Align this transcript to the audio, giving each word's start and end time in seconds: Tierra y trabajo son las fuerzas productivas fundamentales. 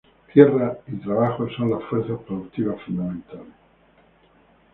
Tierra 0.33 0.79
y 0.87 0.95
trabajo 0.95 1.47
son 1.55 1.69
las 1.69 1.83
fuerzas 1.83 2.19
productivas 2.27 2.81
fundamentales. 2.87 3.53